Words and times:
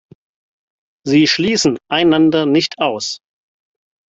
Sie 1.05 1.27
schließen 1.27 1.77
einander 1.87 2.47
nicht 2.47 2.79
aus. 2.79 3.21